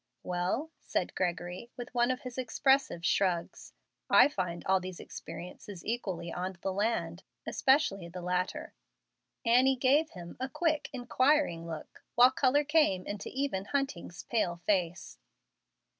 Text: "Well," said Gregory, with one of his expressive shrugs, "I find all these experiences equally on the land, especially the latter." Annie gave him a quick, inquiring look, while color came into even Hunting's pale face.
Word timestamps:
"Well," 0.23 0.71
said 0.79 1.13
Gregory, 1.13 1.69
with 1.77 1.93
one 1.93 2.09
of 2.09 2.21
his 2.21 2.39
expressive 2.39 3.05
shrugs, 3.05 3.73
"I 4.09 4.29
find 4.29 4.65
all 4.65 4.79
these 4.79 4.99
experiences 4.99 5.85
equally 5.85 6.33
on 6.33 6.57
the 6.63 6.73
land, 6.73 7.21
especially 7.45 8.07
the 8.09 8.19
latter." 8.23 8.73
Annie 9.45 9.75
gave 9.75 10.09
him 10.09 10.37
a 10.39 10.49
quick, 10.49 10.89
inquiring 10.91 11.67
look, 11.67 12.03
while 12.15 12.31
color 12.31 12.63
came 12.63 13.05
into 13.05 13.29
even 13.29 13.65
Hunting's 13.65 14.23
pale 14.23 14.55
face. 14.65 15.19